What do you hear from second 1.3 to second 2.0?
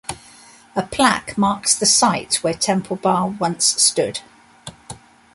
marks the